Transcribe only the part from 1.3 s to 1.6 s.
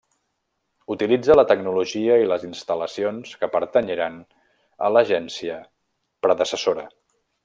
la